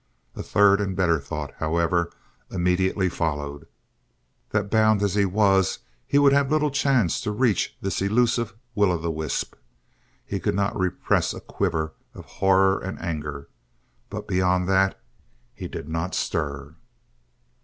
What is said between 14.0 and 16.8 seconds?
but beyond that he did not stir.